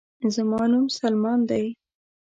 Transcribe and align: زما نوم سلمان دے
زما 0.35 0.63
نوم 0.71 0.85
سلمان 0.99 1.39
دے 1.49 1.63